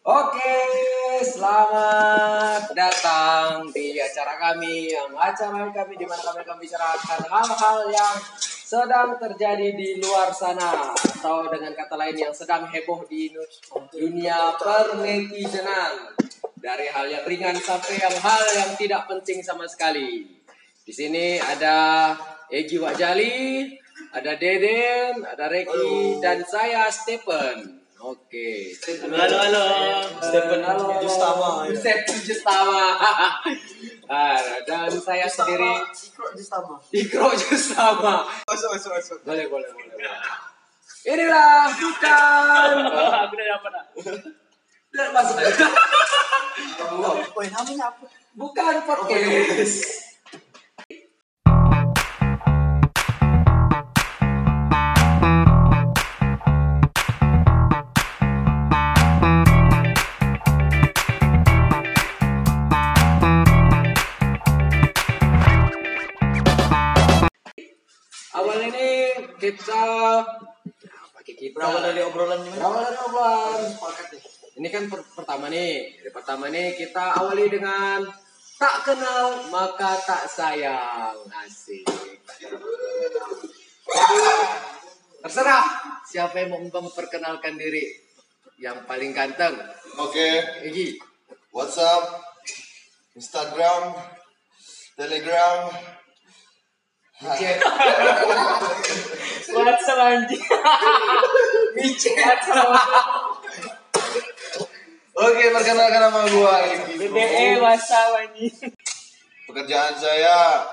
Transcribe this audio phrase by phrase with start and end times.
[0.00, 0.56] Oke,
[1.20, 8.16] selamat datang di acara kami yang acara kami di mana kami akan bicarakan hal-hal yang
[8.40, 13.28] sedang terjadi di luar sana atau dengan kata lain yang sedang heboh di
[13.92, 16.16] dunia pernetizenan
[16.56, 20.24] dari hal yang ringan sampai yang hal yang tidak penting sama sekali.
[20.80, 22.16] Di sini ada
[22.48, 23.68] Egi Wajali,
[24.16, 27.79] ada Deden, ada Reki, dan saya Stephen.
[28.00, 28.72] Oke.
[29.12, 30.08] Halo, halo, halo.
[30.24, 30.88] Stephen halo.
[31.04, 31.76] Justama, ya.
[31.76, 32.80] Stephen Justama.
[34.10, 34.34] Ah,
[34.66, 36.74] dan saya sendiri Ikro Justama.
[36.90, 38.26] Ikro Justama.
[38.42, 39.18] Masuk, masuk, masuk.
[39.22, 39.86] Boleh, boleh, boleh.
[39.94, 40.10] boleh.
[41.06, 42.74] Inilah bukan.
[43.22, 43.72] Aku udah dapat.
[43.78, 43.84] ah.
[44.90, 45.66] Udah masuk aja.
[47.30, 48.04] Poin namanya apa?
[48.34, 50.09] Bukan podcast.
[69.40, 69.84] Kita
[70.84, 71.56] ya, pakai kita.
[71.56, 72.52] Berawal dari obrolan ini.
[72.52, 73.60] Berawal dari obrolan.
[74.60, 75.96] Ini kan per- pertama nih.
[76.04, 78.04] Dari pertama nih kita awali dengan
[78.60, 81.16] tak kenal maka tak sayang.
[81.32, 81.88] Asik.
[85.24, 85.66] Terserah
[86.04, 87.88] siapa yang mau memperkenalkan diri.
[88.60, 89.56] Yang paling ganteng.
[89.96, 91.00] Oke, Egi.
[91.50, 92.20] WhatsApp,
[93.16, 93.96] Instagram,
[94.94, 95.72] Telegram.
[97.20, 97.56] Cek.
[99.52, 100.40] WhatsApp anjing.
[105.20, 106.64] Oke, perkenalkan nama gua.
[106.96, 108.56] BBE WhatsApp anjing.
[109.44, 110.64] Pekerjaan saya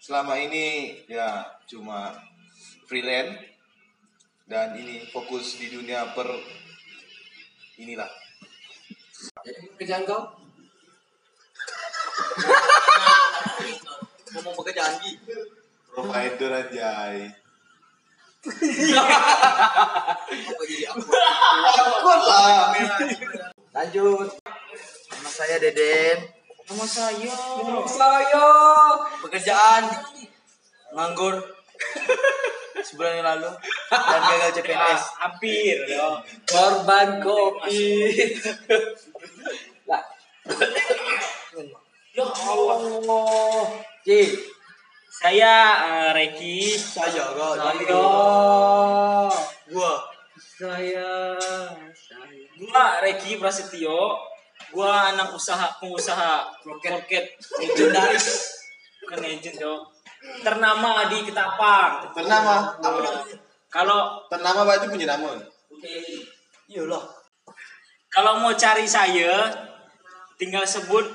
[0.00, 2.16] selama ini ya cuma
[2.88, 3.36] freelance
[4.48, 6.32] dan ini fokus di dunia per
[7.76, 8.08] inilah.
[9.44, 10.32] Jadi kerjaan kau?
[14.32, 15.12] Ngomong pekerjaan Gi.
[15.90, 16.90] Provider aja.
[20.50, 20.86] Jadi?
[20.86, 22.72] Akun lah.
[23.74, 24.28] Lanjut.
[25.10, 26.18] Nama saya Deden.
[26.70, 27.34] Nama saya.
[27.84, 28.48] Saya.
[29.20, 29.84] Pekerjaan
[30.96, 31.38] nganggur
[32.80, 33.50] sebulan yang lalu
[33.92, 35.02] dan gagal CPNS.
[35.20, 35.76] Hampir.
[35.90, 36.18] yo.
[36.48, 38.16] Korban kopi.
[39.90, 40.02] lah.
[42.16, 43.68] Ya Allah.
[44.02, 44.49] Ci.
[45.20, 45.54] Saya
[45.84, 46.80] eh, Reki.
[46.80, 47.60] Saya kok.
[47.60, 48.04] Saya.
[49.68, 49.92] Gua.
[50.56, 51.12] Saya.
[51.92, 52.44] Saya.
[52.56, 54.16] Gua Reki Prasetyo.
[54.72, 58.48] Gua anak usaha pengusaha roket legendaris.
[59.04, 59.84] Bukan legend yo.
[60.40, 62.16] Ternama di Ketapang.
[62.16, 62.80] Ternama.
[62.80, 63.36] Apa namanya?
[63.68, 65.36] Kalau Ternama berarti punya nama.
[66.70, 67.04] Iyalah.
[68.10, 69.52] kalau mau cari saya
[70.34, 71.06] tinggal sebut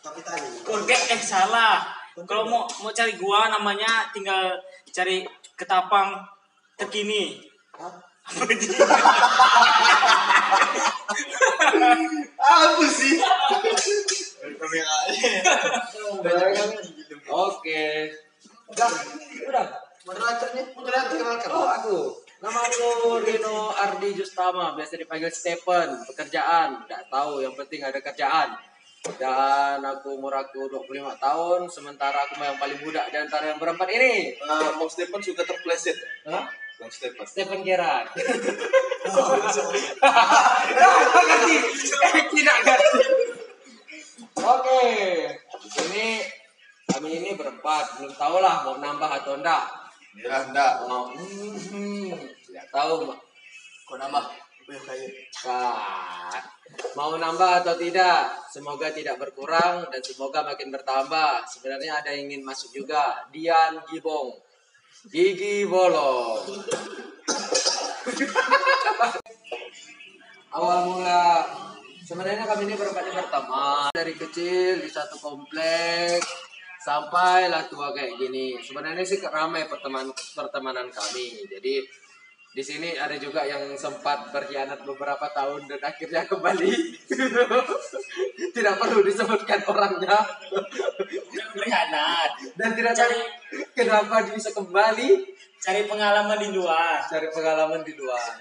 [0.00, 0.48] Tapi tadi.
[0.72, 2.03] Oke, eh salah.
[2.22, 4.54] Kalau mau mau cari gua namanya tinggal
[4.94, 5.26] cari
[5.58, 6.14] ketapang
[6.78, 7.42] terkini.
[12.38, 13.18] Apa sih?
[17.26, 17.86] Oke.
[18.70, 18.90] Udah,
[19.50, 19.66] udah.
[20.04, 21.50] Moderatornya, moderator kenalkan.
[21.50, 21.98] Oh, aku.
[22.44, 25.96] Nama aku Rino Ardi Justama, biasa dipanggil Stephen.
[26.12, 28.52] Pekerjaan, nggak tahu, yang penting ada kerjaan.
[29.04, 33.84] Dan aku umur aku 25 tahun, sementara aku yang paling muda di antara yang berempat
[33.92, 34.32] ini.
[34.40, 35.92] Uh, Bang Stephen suka terpleset.
[36.24, 36.48] Hah?
[36.80, 37.20] Bang Stephen.
[37.28, 38.08] Stephen Gerard.
[41.20, 41.56] ganti,
[42.32, 43.04] tidak ganti.
[44.40, 44.82] Oke,
[45.36, 46.06] di sini
[46.88, 49.68] kami ini berempat, belum tahu lah mau nambah atau enggak.
[50.16, 50.88] Ya, enggak.
[50.88, 52.16] Mau, hmm,
[52.48, 53.04] tidak tahu.
[53.12, 53.20] Mak.
[53.84, 54.43] Kau nama.
[56.96, 58.48] Mau nambah atau tidak?
[58.48, 61.44] Semoga tidak berkurang dan semoga makin bertambah.
[61.44, 63.28] Sebenarnya ada yang ingin masuk juga.
[63.28, 64.32] Dian Gibong,
[65.12, 66.40] Gigi Bolong.
[70.54, 71.42] Awal mula
[72.06, 76.22] sebenarnya kami ini berempat berteman dari kecil di satu komplek
[76.84, 78.60] sampailah tua kayak gini.
[78.60, 81.28] Sebenarnya sih ramai pertemanan kami.
[81.48, 82.03] Jadi
[82.54, 86.70] di sini ada juga yang sempat berkhianat beberapa tahun dan akhirnya kembali.
[88.54, 90.14] tidak perlu disebutkan orangnya
[91.50, 92.30] Berkhianat.
[92.54, 93.18] dan tidak tahu
[93.74, 95.34] kenapa dia bisa kembali
[95.64, 97.00] Cari pengalaman di luar.
[97.08, 98.36] cari pengalaman di luar.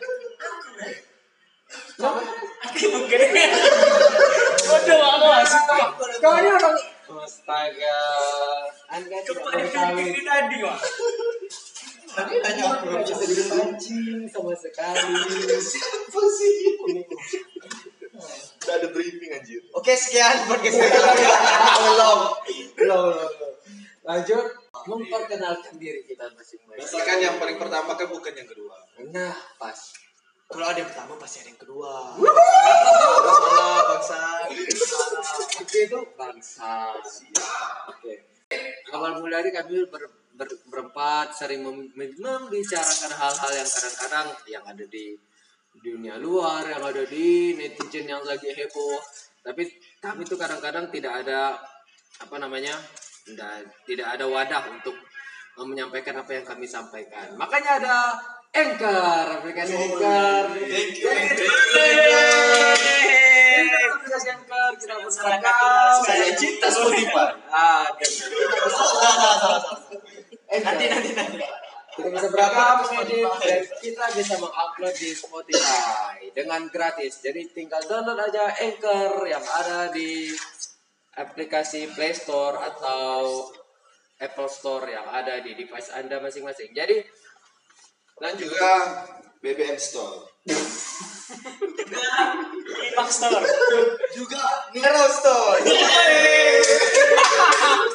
[2.68, 3.20] Aku mungkin.
[4.68, 5.62] Bodoh aku masih.
[6.20, 6.76] Kau ini orang
[7.24, 8.00] Astaga.
[8.92, 10.80] Anda tidak definisi tadi, Wak.
[12.14, 13.02] Tadi nanya apa?
[13.02, 15.14] Tidak bisa dipancing sama sekali.
[15.18, 16.56] Apa sih?
[18.94, 19.62] briefing anjir.
[19.74, 21.00] Oke, sekian podcast kita.
[21.82, 22.20] Belum.
[22.78, 23.30] Belum.
[24.04, 24.46] Lanjut
[24.84, 26.80] memperkenalkan diri kita masing-masing.
[26.80, 28.76] Misalkan yang paling pertama kan bukan yang kedua.
[29.10, 29.80] Nah, pas.
[30.52, 31.92] Kalau ada yang pertama pasti ada yang kedua.
[32.14, 34.22] Salah, bangsa.
[35.72, 36.94] Itu bangsa.
[37.90, 38.14] Oke.
[38.94, 40.06] Awal mulanya kami ber,
[40.44, 45.16] ber- berempat sering mem- membicarakan hal-hal yang kadang-kadang yang ada di
[45.80, 49.00] dunia luar, yang ada di netizen yang lagi heboh.
[49.40, 49.64] Tapi
[50.04, 51.56] kami tuh kadang-kadang tidak ada
[52.20, 52.76] apa namanya,
[53.24, 54.96] tidak, tidak ada wadah untuk
[55.64, 57.40] menyampaikan apa yang kami sampaikan.
[57.40, 57.98] Makanya ada
[58.54, 60.44] Anchor, aplikasi Anchor.
[60.62, 61.10] Thank you.
[63.54, 65.58] Anchor, aplikasi Anchor, kita.
[66.06, 67.34] Saya cinta Spotify.
[67.50, 67.90] Ah,
[70.54, 71.42] dan Nanti, nanti, nanti.
[71.94, 72.30] kita bisa
[73.42, 77.22] dan kita bisa mengupload di Spotify dengan gratis.
[77.26, 80.30] Jadi tinggal download aja Anchor yang ada di
[81.18, 83.50] aplikasi Play Store atau
[84.22, 86.74] Apple Store yang ada di device Anda masing-masing.
[86.74, 87.02] Jadi
[88.22, 88.74] lanjut Juga
[89.42, 90.30] BBM Store.
[92.94, 93.46] Max Store.
[94.14, 94.42] Juga
[94.74, 95.62] Nero Store.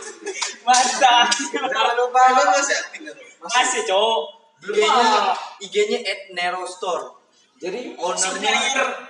[0.68, 1.32] Mantap.
[1.32, 3.16] Jangan lupa Emang masih aktif kan?
[3.48, 4.20] Masih, Cok.
[4.58, 5.08] IG-nya
[5.62, 7.14] IG-nya at Nero Store.
[7.62, 9.08] jadi Ownernya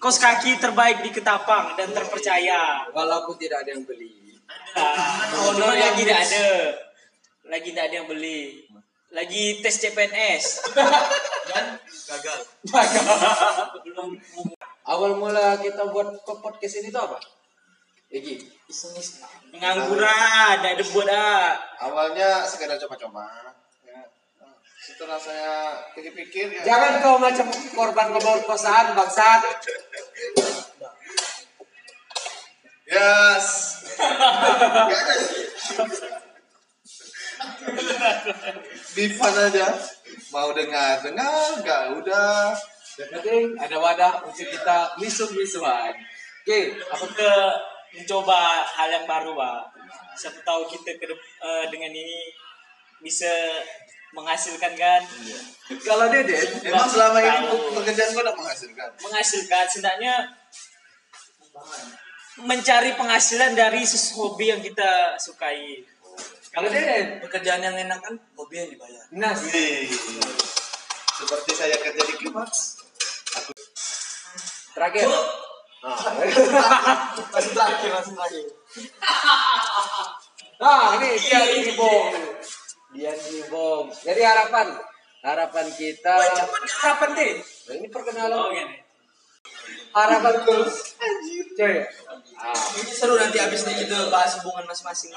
[0.00, 2.88] Kos kaki terbaik di Ketapang dan terpercaya.
[2.88, 4.32] walaupun tidak ada yang beli.
[4.72, 6.48] Nah, cuma lagi tidak ada.
[7.52, 8.64] Lagi tidak ada yang beli.
[9.12, 10.44] Lagi tes CPNS.
[11.52, 12.38] dan gagal.
[13.84, 14.16] Belum
[14.88, 17.20] Awal mula kita buat podcast ini tuh apa?
[18.10, 18.42] Egi.
[18.66, 19.22] Iseng-iseng.
[19.54, 21.58] pengangguran, tidak ada buat ah.
[21.78, 23.54] Awalnya sekedar coba-coba.
[23.86, 24.02] Ya.
[24.82, 26.62] Setelah saya pikir-pikir ya.
[26.66, 29.42] Jangan kau macam korban pemerkosaan bangsat.
[32.90, 33.46] Yes.
[33.94, 35.14] Ada.
[39.18, 39.66] Fun aja.
[40.34, 42.50] Mau dengar dengar, nggak udah.
[42.98, 45.94] Yang penting ada wadah untuk kita misuh-misuhan.
[46.42, 47.32] Oke, Aku ke
[47.92, 49.60] mencoba hal yang baru, Pak.
[50.14, 52.30] Siapa tahu kita ke eh, dengan ini
[53.00, 53.30] bisa
[54.12, 55.02] menghasilkan kan?
[55.86, 58.88] kalau Deden, Emang selama ini pekerjaan gua udah menghasilkan.
[59.00, 60.14] menghasilkan setidaknya
[62.40, 63.82] mencari penghasilan dari
[64.16, 65.86] hobi yang kita sukai.
[66.50, 69.02] kalau Deden, Pekerjaan yang enak kan hobi yang dibayar.
[69.14, 69.86] Nas, Wih.
[71.14, 72.80] Seperti saya kerja di Kimax.
[74.74, 75.06] terakhir.
[77.32, 78.46] Masih terakhir, masih terakhir.
[80.60, 82.12] Nah, ini dia ini bong.
[82.92, 83.88] Dia ini bong.
[84.04, 84.76] Jadi harapan,
[85.24, 86.14] harapan kita.
[86.84, 87.32] Kapan deh?
[87.40, 88.36] Nah, ini perkenalan.
[88.36, 88.76] Oh, gini.
[89.90, 90.94] Harapan terus.
[91.56, 91.76] Cuy.
[92.40, 95.10] Ah, Ini seru nanti abis ini kita bahas hubungan masing-masing.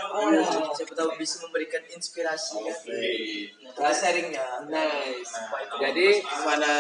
[0.73, 2.77] Siapa tahu bisa memberikan inspirasi kan.
[2.79, 4.65] Kita sharingnya.
[4.71, 5.29] nice.
[5.77, 6.73] Jadi Yang mana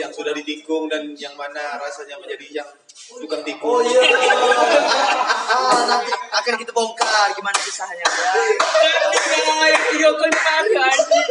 [0.00, 2.68] yang sudah ditikung dan yang mana rasanya menjadi yang
[3.04, 3.70] tukang tikung.
[3.70, 4.00] Oh iya.
[5.52, 8.08] ah, nanti akan kita bongkar gimana kisahnya ya.
[9.44, 11.28] Jangan video call anjing.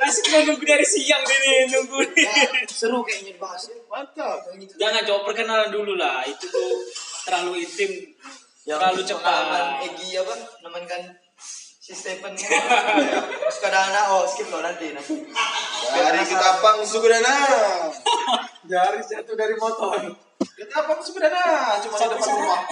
[0.00, 2.28] Masih kita nunggu dari siang ini nunggu nih.
[2.68, 3.68] Seru kayaknya dibahas.
[3.88, 4.48] Mantap.
[4.80, 6.24] Jangan coba perkenalan dulu lah.
[6.24, 6.72] Itu tuh
[7.28, 7.92] terlalu intim.
[8.64, 9.64] terlalu pengalaman cepat.
[9.92, 11.02] Egi apa nemen kan
[11.84, 12.32] si Stephen
[13.52, 15.20] suka dana oh skip loh nanti nanti
[15.92, 17.36] Dari Ketapang Sugudana.
[18.64, 20.00] jari jatuh dari motor.
[20.54, 21.74] Ketapang Sugudana.
[21.82, 22.62] Cuma di depan rumah.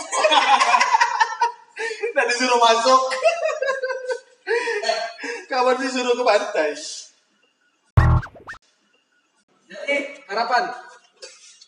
[2.14, 3.00] Dan disuruh masuk.
[5.50, 6.70] Kawan disuruh ke pantai.
[9.66, 9.96] Jadi
[10.28, 10.64] harapan.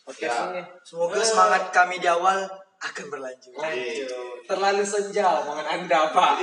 [0.05, 0.53] Oke, Ya.
[0.53, 0.61] ini.
[0.85, 2.45] semoga semangat kami di awal
[2.77, 3.57] akan berlanjut
[4.45, 6.33] Terlalu senja omongan Anda, Pak.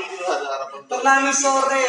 [0.91, 1.89] Terlalu sore.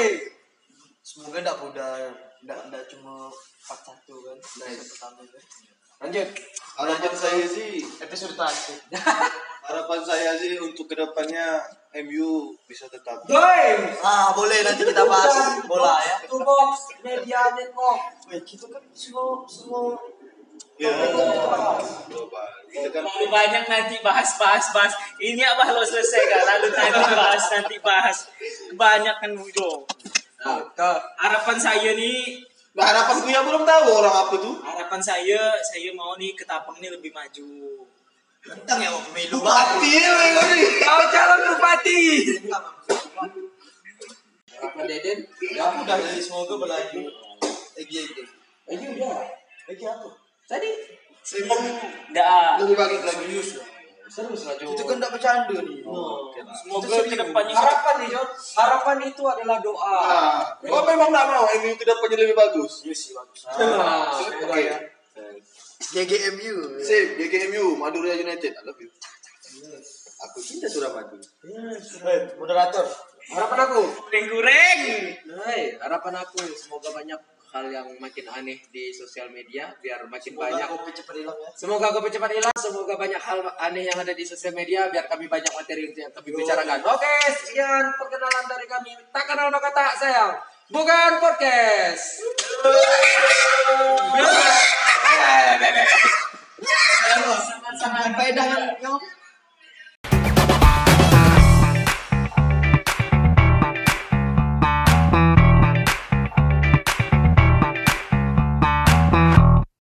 [1.03, 1.99] semoga tidak pudar
[2.39, 3.27] tidak tidak cuma
[3.67, 5.43] part satu kan episode pertama kan
[6.03, 6.29] Lanjut.
[6.73, 8.81] Harapan saya sih, episode terakhir
[9.69, 11.63] harapan saya sih untuk ke depannya
[12.03, 13.23] MU bisa tetap.
[13.23, 13.93] Goy.
[14.03, 18.01] ah boleh nanti kita bahas bola ya Itu box media network.
[18.27, 19.95] Wih, kita kan semua semua
[20.73, 21.13] Ya, kan
[22.73, 24.93] Terlalu banyak nanti bahas bahas bahas.
[25.21, 26.41] Ini apa lo selesai kan?
[26.41, 28.17] Lalu nanti bahas nanti bahas.
[28.73, 29.85] Banyak kan Budo.
[30.41, 30.65] Nah,
[31.21, 32.41] Harapan saya nih
[32.73, 34.55] Nah, harapan gue yang belum tahu orang apa tuh.
[34.65, 37.85] harapan saya saya mau nih ketapang ini lebih maju
[38.43, 40.11] tentang ya mau pemilu Mati ya,
[40.81, 42.01] kau calon bupati.
[44.57, 45.17] Harapan Deden?
[45.53, 47.13] ya udah jadi semoga berlanjut
[47.77, 48.23] Egi Egi
[48.67, 49.21] Ini udah.
[49.69, 50.07] Egi apa
[50.49, 50.69] Tadi
[52.09, 53.15] Nggak Lebih bagus lagi.
[53.21, 53.63] serius ya
[54.11, 54.55] Serius lah.
[54.59, 55.79] Itu kan enggak bercanda nih.
[55.87, 56.27] Oh.
[56.53, 58.21] Semoga ke depannya Harapan nih, Jo.
[58.59, 59.95] Harapan itu adalah doa.
[60.03, 62.83] Ah, kau memang nggak mau MU ke depannya lebih bagus.
[62.83, 63.47] Iya sih bagus.
[63.47, 64.61] Nah, semoga Oke.
[64.61, 64.77] ya.
[65.83, 66.55] GGMU.
[66.79, 68.51] Sip, GGMU, Madura United.
[68.55, 68.89] I love you.
[70.29, 71.19] Aku cinta Suramadu.
[71.19, 72.87] Eh, moderator.
[73.31, 73.81] Harapan aku.
[74.07, 74.79] goreng-goreng.
[75.43, 77.19] Hai, harapan aku semoga banyak
[77.53, 81.49] hal yang makin aneh di sosial media biar makin semoga banyak kopi cepat ilang, ya.
[81.53, 85.29] semoga kopi cepat hilang semoga banyak hal aneh yang ada di sosial media biar kami
[85.29, 89.93] banyak materi yang kami bicarakan oke okay, sekian perkenalan dari kami tak kenal maka tak
[90.01, 90.33] sayang
[90.73, 92.25] bukan podcast
[97.77, 98.73] sampai dengan